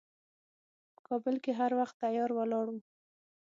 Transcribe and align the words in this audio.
په 0.93 0.99
کابل 1.07 1.35
کې 1.43 1.51
هر 1.59 1.71
وخت 1.79 1.95
تیار 2.03 2.29
ولاړ 2.33 2.65
و. 2.71 2.75